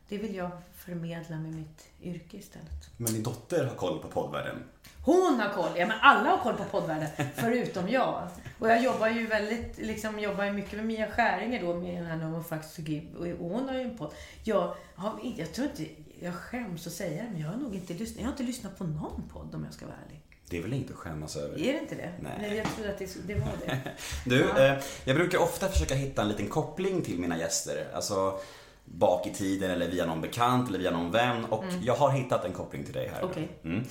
det 0.09 0.19
vill 0.19 0.35
jag 0.35 0.51
förmedla 0.75 1.37
med 1.37 1.55
mitt 1.55 1.89
yrke 2.03 2.37
istället. 2.37 2.91
Men 2.97 3.13
din 3.13 3.23
dotter 3.23 3.65
har 3.65 3.75
koll 3.75 3.99
på 3.99 4.09
poddvärlden. 4.09 4.65
Hon 5.05 5.41
har 5.41 5.53
koll, 5.53 5.71
ja 5.77 5.87
men 5.87 5.99
alla 6.01 6.31
har 6.31 6.39
koll 6.39 6.55
på 6.55 6.65
poddvärlden, 6.65 7.09
förutom 7.35 7.89
jag. 7.89 8.29
Och 8.59 8.69
jag 8.69 8.83
jobbar 8.83 9.09
ju 9.09 9.27
väldigt, 9.27 9.79
liksom 9.79 10.19
jobbar 10.19 10.45
ju 10.45 10.53
mycket 10.53 10.73
med 10.73 10.87
Mia 10.87 11.11
Skäringer 11.11 11.63
då, 11.63 11.75
med 11.75 11.95
den 11.95 12.07
här 12.07 12.17
No 12.29 12.43
Facts 12.43 12.75
to 12.77 12.83
Give. 12.83 13.33
Och 13.35 13.51
hon 13.51 13.69
har 13.69 13.75
ju 13.75 13.81
en 13.81 13.99
podd. 13.99 14.13
Jag, 14.45 14.75
har, 14.95 15.21
jag 15.37 15.53
tror 15.53 15.69
inte, 15.69 15.93
jag 16.21 16.35
skäms 16.35 16.87
att 16.87 16.93
säga 16.93 17.23
det, 17.23 17.29
men 17.33 17.41
jag 17.41 17.49
har 17.49 17.57
nog 17.57 17.75
inte 17.75 17.95
lyssnat, 17.95 18.19
jag 18.19 18.25
har 18.25 18.31
inte 18.33 18.43
lyssnat 18.43 18.79
på 18.79 18.85
någon 18.85 19.23
podd 19.33 19.55
om 19.55 19.65
jag 19.65 19.75
ska 19.75 19.87
vara 19.87 19.97
ärlig. 20.07 20.21
Det 20.51 20.59
är 20.59 20.63
väl 20.63 20.73
inte 20.73 20.93
att 20.93 20.99
skämmas 20.99 21.37
över? 21.37 21.59
Är 21.59 21.73
det 21.73 21.79
inte 21.79 21.95
det? 21.95 22.13
Nej. 22.21 22.57
jag 22.57 22.67
trodde 22.75 22.91
att 22.91 22.99
det, 22.99 23.17
det 23.27 23.35
var 23.35 23.49
det. 23.67 23.79
Du, 24.27 24.39
Ja. 24.57 24.65
eh, 24.67 24.79
jag 25.05 25.17
brukar 25.17 25.39
ofta 25.39 25.69
försöka 25.69 25.95
hitta 25.95 26.23
en 26.23 26.29
liten 26.29 26.49
koppling 26.49 27.03
till 27.03 27.19
mina 27.19 27.39
gäster. 27.39 27.87
Alltså 27.95 28.39
bak 28.85 29.27
i 29.27 29.31
tiden 29.35 29.71
eller 29.71 29.89
via 29.89 30.07
någon 30.07 30.21
bekant 30.21 30.69
eller 30.69 30.79
via 30.79 30.91
någon 30.91 31.11
vän. 31.11 31.45
Och 31.45 31.65
jag 31.83 31.95
har 31.95 32.11
hittat 32.11 32.45
en 32.45 32.53
koppling 32.53 32.85
till 32.85 32.95
dig 32.95 33.09
här. 33.15 33.19
Mm. 33.23 33.31
Okej. 33.31 33.49
Mm. 33.65 33.85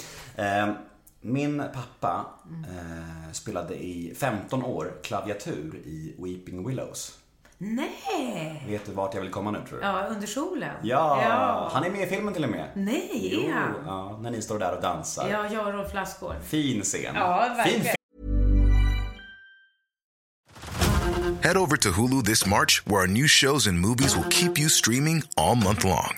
Eh, 0.69 0.75
min 1.21 1.63
pappa 1.74 2.25
eh, 2.69 3.31
spelade 3.31 3.75
i 3.75 4.15
15 4.19 4.63
år 4.63 4.93
klaviatur 5.03 5.75
i 5.75 6.15
Weeping 6.19 6.67
Willows. 6.67 7.17
Nej! 7.57 8.63
Vet 8.67 8.86
du 8.86 8.91
vart 8.91 9.13
jag 9.13 9.21
vill 9.21 9.31
komma 9.31 9.51
nu 9.51 9.59
tror 9.69 9.79
du? 9.79 9.86
Ja, 9.86 10.05
under 10.09 10.27
solen. 10.27 10.75
Ja, 10.83 11.21
ja. 11.24 11.69
han 11.74 11.83
är 11.83 11.89
med 11.89 12.01
i 12.01 12.05
filmen 12.05 12.33
till 12.33 12.43
och 12.43 12.50
med. 12.50 12.69
Nej, 12.75 13.29
Jo, 13.33 13.50
är 13.50 13.53
han? 13.53 13.74
ja, 13.86 14.19
när 14.21 14.31
ni 14.31 14.41
står 14.41 14.59
där 14.59 14.75
och 14.75 14.81
dansar. 14.81 15.29
Ja, 15.29 15.53
jag 15.53 15.67
och 15.67 15.74
Rolf 15.74 15.93
Lassgård. 15.93 16.36
Fin 16.43 16.81
scen. 16.81 17.15
Ja, 17.15 17.53
verkligen. 17.57 17.81
fin 17.81 17.91
Head 21.43 21.57
over 21.57 21.77
to 21.77 21.89
Hulu 21.89 22.24
this 22.24 22.45
March, 22.45 22.81
where 22.86 23.01
our 23.01 23.07
new 23.07 23.27
shows 23.27 23.67
and 23.67 23.79
movies 23.79 24.15
will 24.17 24.29
keep 24.29 24.59
you 24.59 24.69
streaming 24.69 25.24
all 25.38 25.55
month 25.55 25.86
long. 25.86 26.17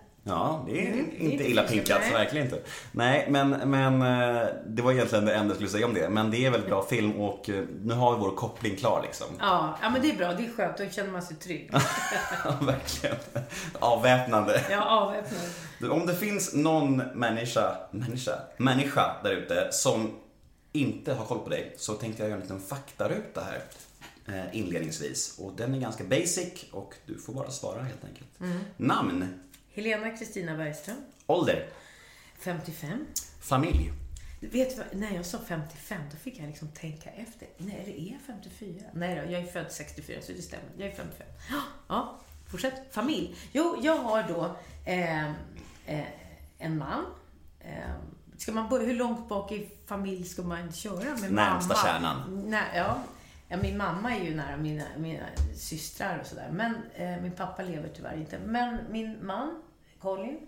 Ja, 0.23 0.65
det 0.67 0.87
är 0.87 0.93
Mm, 0.93 1.09
det 1.19 1.25
är 1.25 1.31
inte 1.31 1.49
illa 1.49 1.63
pinkat, 1.63 1.99
nej. 2.01 2.11
verkligen 2.13 2.45
inte. 2.45 2.61
Nej, 2.91 3.27
men, 3.29 3.49
men 3.49 4.01
eh, 4.01 4.47
det 4.67 4.81
var 4.81 4.91
egentligen 4.91 5.25
det 5.25 5.33
enda 5.33 5.47
jag 5.47 5.55
skulle 5.55 5.69
säga 5.69 5.85
om 5.85 5.93
det. 5.93 6.09
Men 6.09 6.31
det 6.31 6.45
är 6.45 6.51
väldigt 6.51 6.69
bra 6.69 6.85
film 6.85 7.11
och 7.11 7.49
eh, 7.49 7.63
nu 7.83 7.93
har 7.93 8.15
vi 8.15 8.19
vår 8.19 8.35
koppling 8.35 8.75
klar 8.75 9.01
liksom. 9.03 9.27
Ja, 9.39 9.77
ja, 9.81 9.89
men 9.89 10.01
det 10.01 10.11
är 10.11 10.17
bra. 10.17 10.33
Det 10.33 10.45
är 10.45 10.51
skönt. 10.51 10.77
Då 10.77 10.85
känner 10.91 11.11
man 11.11 11.21
sig 11.21 11.35
trygg. 11.35 11.69
Ja, 12.45 12.57
verkligen. 12.61 13.15
Avväpnande. 13.79 14.61
Ja, 14.71 14.85
avväpnad. 14.85 15.41
Du, 15.79 15.89
Om 15.89 16.05
det 16.05 16.15
finns 16.15 16.53
någon 16.53 16.97
människa, 16.97 17.75
människa, 17.91 18.33
människa 18.57 19.15
där 19.23 19.31
ute 19.31 19.67
som 19.71 20.09
inte 20.71 21.13
har 21.13 21.25
koll 21.25 21.39
på 21.39 21.49
dig 21.49 21.73
så 21.77 21.93
tänkte 21.93 22.23
jag 22.23 22.29
göra 22.29 22.37
en 22.37 22.41
liten 22.41 22.61
faktaruta 22.61 23.41
här 23.41 23.61
eh, 24.35 24.57
inledningsvis. 24.57 25.35
Och 25.39 25.53
den 25.57 25.73
är 25.75 25.79
ganska 25.79 26.03
basic 26.03 26.65
och 26.71 26.93
du 27.05 27.17
får 27.17 27.33
bara 27.33 27.49
svara 27.51 27.81
helt 27.81 28.05
enkelt. 28.05 28.39
Mm. 28.39 28.59
Namn, 28.77 29.33
Helena 29.73 30.09
Kristina 30.17 30.55
Bergström. 30.57 30.97
ålder, 31.27 31.67
55. 32.39 33.05
familj, 33.41 33.91
Vet 34.39 34.69
du 34.69 34.75
vad, 34.75 35.01
när 35.01 35.15
jag 35.15 35.25
sa 35.25 35.39
55, 35.47 36.01
då 36.11 36.17
fick 36.17 36.39
jag 36.39 36.47
liksom 36.47 36.67
tänka 36.67 37.09
efter. 37.09 37.47
Nej, 37.57 37.83
det 37.85 38.01
är 38.01 38.17
54. 38.33 38.83
Nej 38.93 39.15
då, 39.25 39.31
jag 39.31 39.41
är 39.41 39.45
född 39.47 39.71
64, 39.71 40.21
så 40.21 40.31
det 40.31 40.41
stämmer. 40.41 40.65
Jag 40.77 40.87
är 40.87 40.95
55. 40.95 41.27
Ja, 41.87 42.19
fortsätt. 42.51 42.73
Familj. 42.91 43.35
Jo, 43.51 43.77
jag 43.81 43.97
har 43.97 44.23
då 44.23 44.55
eh, 44.85 45.25
eh, 45.85 46.05
en 46.57 46.77
man. 46.77 47.05
Eh, 47.59 47.73
ska 48.37 48.51
man 48.51 48.69
börja, 48.69 48.85
hur 48.87 48.95
långt 48.95 49.29
bak 49.29 49.51
i 49.51 49.69
familj 49.85 50.25
ska 50.25 50.41
man 50.41 50.71
köra 50.71 51.15
med 51.15 51.31
Närmsta 51.33 51.73
mamma? 51.73 51.85
kärnan. 51.85 52.43
Nej, 52.49 52.63
ja 52.75 53.03
ja, 53.51 53.57
min 53.57 53.77
mamma 53.77 54.15
är 54.15 54.23
ju 54.23 54.35
nära 54.35 54.57
mina, 54.57 54.85
mina 54.97 55.25
systrar 55.55 56.19
och 56.19 56.25
sådär. 56.25 56.49
Men 56.51 56.75
eh, 56.95 57.21
min 57.21 57.31
pappa 57.31 57.63
lever 57.63 57.89
tyvärr 57.95 58.17
inte. 58.17 58.39
Men 58.39 58.77
min 58.91 59.25
man, 59.25 59.61
Colin. 59.99 60.47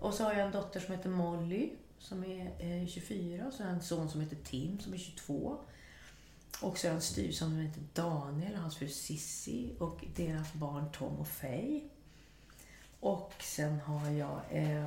Och 0.00 0.14
så 0.14 0.24
har 0.24 0.32
jag 0.32 0.46
en 0.46 0.52
dotter 0.52 0.80
som 0.80 0.94
heter 0.94 1.10
Molly, 1.10 1.70
som 1.98 2.24
är 2.24 2.80
eh, 2.82 2.86
24. 2.86 3.46
Och 3.46 3.52
så 3.52 3.62
har 3.62 3.70
jag 3.70 3.76
en 3.76 3.82
son 3.82 4.10
som 4.10 4.20
heter 4.20 4.36
Tim, 4.36 4.80
som 4.80 4.94
är 4.94 4.98
22. 4.98 5.56
Och 6.60 6.78
så 6.78 6.86
har 6.86 6.90
jag 6.90 6.96
en 6.96 7.02
styvson 7.02 7.48
som 7.48 7.58
heter 7.58 7.82
Daniel 7.92 8.52
och 8.54 8.60
hans 8.60 8.76
fru 8.76 8.88
Sissi 8.88 9.72
och 9.78 10.04
deras 10.16 10.52
barn 10.52 10.92
Tom 10.92 11.16
och 11.16 11.28
Faye. 11.28 11.80
Och 13.00 13.32
sen 13.40 13.80
har 13.80 14.10
jag 14.10 14.40
eh, 14.50 14.86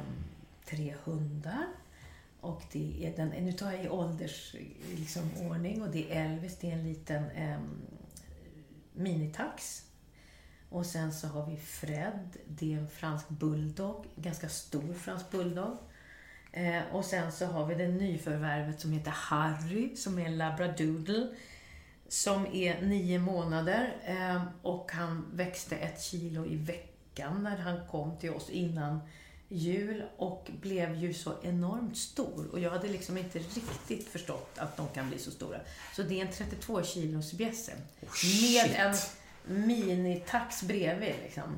tre 0.65 0.95
hundar. 1.03 1.67
Och 2.45 2.61
det 2.71 3.05
är 3.05 3.15
den, 3.15 3.29
nu 3.29 3.51
tar 3.51 3.71
jag 3.71 3.83
i 3.83 3.89
åldersordning 3.89 4.77
liksom, 4.95 5.21
ordning. 5.49 5.81
och 5.81 5.89
det 5.89 6.13
är 6.13 6.25
Elvis, 6.25 6.57
det 6.57 6.71
är 6.71 6.73
en 6.73 6.83
liten 6.83 7.29
eh, 7.29 7.59
minitax. 8.93 9.83
Och 10.69 10.85
sen 10.85 11.13
så 11.13 11.27
har 11.27 11.45
vi 11.45 11.57
Fred, 11.57 12.37
det 12.47 12.73
är 12.73 12.77
en 12.77 12.89
fransk 12.89 13.29
bulldog, 13.29 14.05
ganska 14.15 14.49
stor 14.49 14.93
fransk 14.93 15.31
bulldog. 15.31 15.77
Eh, 16.51 16.81
och 16.91 17.05
sen 17.05 17.31
så 17.31 17.45
har 17.45 17.65
vi 17.65 17.75
det 17.75 17.87
nyförvärvet 17.87 18.79
som 18.79 18.91
heter 18.91 19.11
Harry, 19.11 19.95
som 19.95 20.19
är 20.19 20.25
en 20.25 20.37
labradoodle. 20.37 21.27
Som 22.07 22.45
är 22.45 22.81
nio 22.81 23.19
månader 23.19 23.95
eh, 24.03 24.43
och 24.61 24.91
han 24.91 25.25
växte 25.33 25.75
ett 25.75 26.01
kilo 26.01 26.45
i 26.45 26.55
veckan 26.55 27.43
när 27.43 27.57
han 27.57 27.87
kom 27.87 28.17
till 28.17 28.31
oss 28.31 28.49
innan 28.49 28.99
jul 29.47 30.03
och 30.17 30.51
blev 30.61 30.95
ju 30.95 31.13
så 31.13 31.33
enormt 31.43 31.97
stor. 31.97 32.47
Och 32.51 32.59
jag 32.59 32.71
hade 32.71 32.87
liksom 32.87 33.17
inte 33.17 33.39
riktigt 33.39 34.07
förstått 34.07 34.51
att 34.57 34.77
de 34.77 34.87
kan 34.87 35.09
bli 35.09 35.19
så 35.19 35.31
stora. 35.31 35.59
Så 35.95 36.03
det 36.03 36.21
är 36.21 36.25
en 36.25 36.31
32 36.31 36.83
kilos 36.83 37.33
bjässe. 37.33 37.71
med 38.23 38.75
en 38.75 38.95
minitax 39.65 40.63
bredvid 40.63 41.15
liksom. 41.23 41.55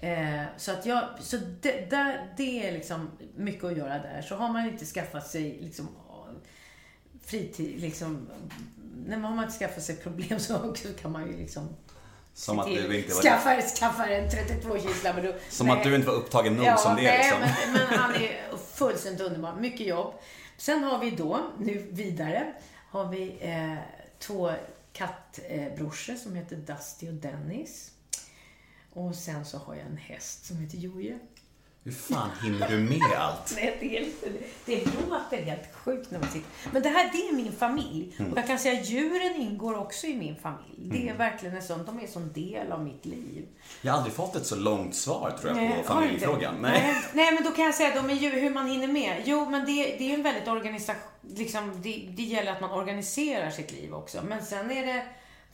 Eh, 0.00 0.42
så 0.56 0.72
att 0.72 0.86
jag, 0.86 1.08
så 1.20 1.36
det, 1.60 1.90
där, 1.90 2.34
det 2.36 2.68
är 2.68 2.72
liksom 2.72 3.10
mycket 3.36 3.64
att 3.64 3.76
göra 3.76 3.98
där. 3.98 4.22
Så 4.22 4.34
har 4.34 4.52
man 4.52 4.68
inte 4.68 4.84
skaffat 4.84 5.26
sig 5.26 5.58
liksom 5.60 5.88
fritid, 7.24 7.80
liksom, 7.80 8.28
när 9.06 9.18
man 9.18 9.38
har 9.38 9.44
inte 9.44 9.58
skaffat 9.58 9.82
sig 9.82 9.96
problem 9.96 10.40
så 10.40 10.74
kan 11.00 11.12
man 11.12 11.26
ju 11.26 11.36
liksom 11.36 11.68
Som 12.34 12.58
att 12.58 12.66
du 12.66 12.96
inte 12.96 13.14
var... 13.14 13.22
Skaffar, 13.22 13.60
skaffar 13.60 14.08
en 14.08 14.30
32 14.30 14.78
kisla. 14.78 15.12
Men 15.12 15.24
då, 15.24 15.34
Som 15.48 15.70
att 15.70 15.82
du 15.82 15.94
inte 15.94 16.06
var 16.06 16.14
upptagen 16.14 16.56
nog 16.56 16.78
som 16.78 16.96
det 16.96 17.02
nej, 17.02 17.18
liksom. 17.18 17.40
men, 17.40 17.72
men 17.88 17.98
han 17.98 18.14
är 18.14 18.56
fullständigt 18.74 19.20
underbar. 19.20 19.56
Mycket 19.56 19.86
jobb. 19.86 20.14
Sen 20.56 20.84
har 20.84 20.98
vi 20.98 21.10
då, 21.10 21.40
nu 21.58 21.88
vidare, 21.90 22.54
har 22.90 23.08
vi 23.08 23.38
eh, 23.40 23.74
två 24.18 24.52
kattbrorsor 24.92 26.14
som 26.14 26.34
heter 26.34 26.56
Dusty 26.56 27.08
och 27.08 27.14
Dennis. 27.14 27.90
Och 28.92 29.14
sen 29.14 29.44
så 29.44 29.58
har 29.58 29.74
jag 29.74 29.86
en 29.86 29.96
häst 29.96 30.46
som 30.46 30.56
heter 30.56 30.78
Joje. 30.78 31.18
Hur 31.84 31.92
fan 31.92 32.30
hinner 32.42 32.68
du 32.68 32.78
med 32.78 33.18
allt? 33.18 33.52
Nej, 33.56 33.76
det, 33.80 33.98
är 33.98 34.06
det 34.66 34.84
låter 35.10 35.42
helt 35.42 35.74
sjukt 35.74 36.10
när 36.10 36.18
man 36.18 36.28
sitter... 36.28 36.48
Men 36.72 36.82
det 36.82 36.88
här, 36.88 37.10
det 37.12 37.28
är 37.28 37.32
min 37.32 37.52
familj. 37.52 38.16
Och 38.32 38.38
jag 38.38 38.46
kan 38.46 38.58
säga 38.58 38.80
att 38.80 38.88
djuren 38.88 39.36
ingår 39.36 39.78
också 39.78 40.06
i 40.06 40.16
min 40.16 40.36
familj. 40.36 40.74
Det 40.76 41.08
är 41.08 41.14
verkligen 41.14 41.56
en 41.56 41.62
sån, 41.62 41.84
de 41.84 41.98
är 41.98 42.02
en 42.02 42.08
sån 42.08 42.32
del 42.32 42.72
av 42.72 42.84
mitt 42.84 43.04
liv. 43.04 43.46
Jag 43.82 43.92
har 43.92 43.98
aldrig 43.98 44.14
fått 44.14 44.36
ett 44.36 44.46
så 44.46 44.56
långt 44.56 44.94
svar 44.94 45.30
tror 45.40 45.58
jag 45.58 45.70
på 45.70 45.76
har 45.76 45.82
familjefrågan. 45.82 46.54
Nej. 46.60 46.72
Nej. 46.72 47.02
Nej, 47.12 47.34
men 47.34 47.44
då 47.44 47.50
kan 47.50 47.64
jag 47.64 47.74
säga 47.74 47.94
då 47.94 48.02
med 48.02 48.16
djur, 48.16 48.40
hur 48.40 48.50
man 48.50 48.66
hinner 48.66 48.88
med. 48.88 49.22
Jo, 49.24 49.50
men 49.50 49.66
det, 49.66 49.96
det 49.98 50.10
är 50.10 50.14
en 50.14 50.22
väldigt 50.22 50.48
organisation, 50.48 51.02
liksom, 51.36 51.82
det, 51.82 52.08
det 52.16 52.22
gäller 52.22 52.52
att 52.52 52.60
man 52.60 52.70
organiserar 52.70 53.50
sitt 53.50 53.72
liv 53.72 53.94
också. 53.94 54.22
Men 54.28 54.44
sen 54.44 54.70
är 54.70 54.86
det 54.86 55.06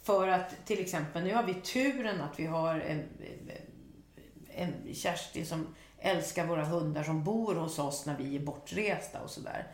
för 0.02 0.28
att 0.28 0.66
till 0.66 0.80
exempel, 0.80 1.24
nu 1.24 1.34
har 1.34 1.42
vi 1.42 1.54
turen 1.54 2.20
att 2.20 2.40
vi 2.40 2.46
har 2.46 2.74
en, 2.74 3.02
en 4.54 4.94
Kerstin 4.94 5.46
som 5.46 5.66
älskar 6.00 6.46
våra 6.46 6.64
hundar 6.64 7.02
som 7.02 7.24
bor 7.24 7.54
hos 7.54 7.78
oss 7.78 8.06
när 8.06 8.16
vi 8.16 8.36
är 8.36 8.40
bortresta 8.40 9.20
och 9.20 9.30
sådär. 9.30 9.66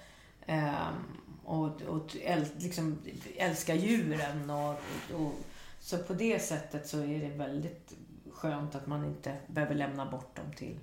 Um, 0.48 1.20
och 1.44 1.82
och 1.82 2.16
äl, 2.22 2.46
liksom, 2.56 2.98
älskar 3.36 3.74
djuren 3.74 4.50
och, 4.50 4.74
och 5.14 5.32
så 5.80 5.98
på 5.98 6.14
det 6.14 6.38
sättet 6.42 6.88
så 6.88 6.98
är 6.98 7.20
det 7.20 7.28
väldigt 7.28 7.92
skönt 8.30 8.74
att 8.74 8.86
man 8.86 9.04
inte 9.04 9.36
behöver 9.46 9.74
lämna 9.74 10.10
bort 10.10 10.36
dem 10.36 10.52
till 10.56 10.78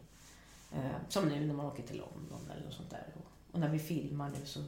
eh, 0.74 0.92
som 1.10 1.30
nu 1.30 1.46
när 1.46 1.54
man 1.54 1.66
åker 1.66 1.84
till 1.84 1.98
London 1.98 2.52
eller 2.52 2.66
något 2.66 2.74
sånt 2.74 2.90
där. 2.90 3.06
Och, 3.14 3.54
och 3.54 3.60
när 3.60 3.70
vi 3.70 3.80
filmar 3.80 4.30
nu 4.30 4.46
så, 4.46 4.60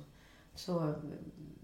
så, 0.56 0.96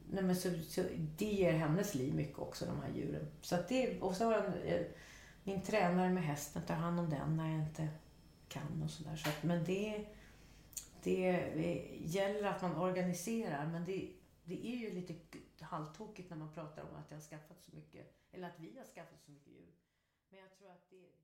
nej 0.10 0.24
men 0.24 0.36
så, 0.36 0.50
så 0.70 0.84
det 1.18 1.26
ger 1.26 1.54
hennes 1.54 1.96
liv 1.96 2.16
mycket 2.16 2.40
också, 2.40 2.66
de 2.66 2.82
här 2.82 3.02
djuren. 3.02 3.28
Så 3.42 3.56
att 3.56 3.68
det, 3.68 4.00
och 4.00 4.16
så 4.16 4.26
har 4.26 4.34
han, 4.34 4.54
eh, 4.66 4.82
min 5.44 5.62
tränare 5.62 6.10
med 6.10 6.24
hästen 6.24 6.62
tar 6.62 6.76
hand 6.76 7.00
om 7.00 7.10
den 7.10 7.38
när 7.38 7.52
jag 7.52 7.60
inte 7.62 7.88
kan 8.52 8.84
och 8.84 8.90
sådär. 8.90 9.16
Så 9.16 9.30
att, 9.30 9.44
men 9.44 9.64
det, 9.64 10.06
det 11.04 11.22
gäller 12.02 12.44
att 12.44 12.62
man 12.62 12.76
organiserar, 12.76 13.66
men 13.66 13.86
det, 13.86 14.14
det 14.44 14.68
är 14.68 14.76
ju 14.76 14.92
lite 14.92 15.16
halvtokigt 15.62 16.30
när 16.30 16.38
man 16.38 16.54
pratar 16.54 16.82
om 16.82 16.96
att 16.96 17.12
jag 17.12 17.18
har 17.18 17.22
skaffat 17.22 17.62
så 17.62 17.76
mycket, 17.76 18.16
eller 18.32 18.48
att 18.48 18.60
vi 18.60 18.78
har 18.78 18.86
skaffat 18.86 19.22
så 19.26 19.32
mycket 19.32 19.54
djur. 19.54 19.74
Men 20.30 20.40
jag 20.40 20.54
tror 20.58 20.70
att 20.72 20.90
det, 20.90 20.98
det 20.98 21.21